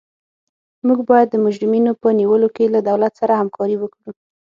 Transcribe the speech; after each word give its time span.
موږ 0.87 0.99
باید 1.09 1.27
د 1.31 1.35
مجرمینو 1.45 1.91
په 2.01 2.07
نیولو 2.19 2.47
کې 2.55 2.65
له 2.73 2.79
دولت 2.89 3.13
سره 3.21 3.33
همکاري 3.41 3.75
وکړو. 3.79 4.09